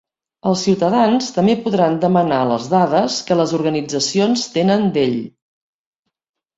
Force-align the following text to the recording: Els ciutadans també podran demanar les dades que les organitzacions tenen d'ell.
Els 0.51 0.61
ciutadans 0.67 1.27
també 1.35 1.55
podran 1.67 1.99
demanar 2.07 2.41
les 2.53 2.67
dades 2.73 3.21
que 3.31 3.39
les 3.43 3.55
organitzacions 3.61 4.51
tenen 4.59 4.93
d'ell. 4.99 5.19